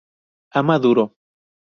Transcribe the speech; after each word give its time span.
Ama 0.51 0.83
duro. 0.83 1.15